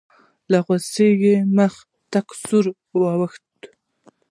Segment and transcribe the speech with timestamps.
[0.51, 1.73] له غوسې یې مخ
[2.11, 2.65] تک سور
[3.01, 3.59] واوښت.